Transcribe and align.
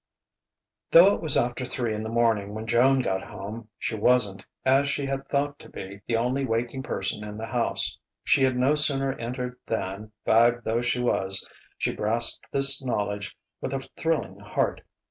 XIV 0.01 0.91
Though 0.93 1.13
it 1.13 1.21
was 1.21 1.37
after 1.37 1.63
three 1.63 1.93
in 1.93 2.01
the 2.01 2.09
morning 2.09 2.55
when 2.55 2.65
Joan 2.65 3.01
got 3.03 3.21
home, 3.21 3.69
she 3.77 3.93
wasn't, 3.93 4.47
as 4.65 4.89
she 4.89 5.05
had 5.05 5.27
thought 5.27 5.59
to 5.59 5.69
be, 5.69 6.01
the 6.07 6.17
only 6.17 6.43
waking 6.43 6.81
person 6.81 7.23
in 7.23 7.37
the 7.37 7.45
house. 7.45 7.99
She 8.23 8.41
had 8.43 8.55
no 8.57 8.73
sooner 8.73 9.13
entered 9.13 9.59
than, 9.67 10.11
fagged 10.25 10.63
though 10.63 10.81
she 10.81 10.99
was, 10.99 11.47
she 11.77 11.93
grasped 11.93 12.47
this 12.51 12.83
knowledge 12.83 13.37
with 13.61 13.75
a 13.75 13.87
thrilling 13.95 14.39
heart. 14.39 14.81